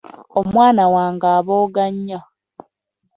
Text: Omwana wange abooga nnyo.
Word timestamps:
Omwana 0.39 0.83
wange 0.93 1.27
abooga 1.37 1.83
nnyo. 1.93 2.19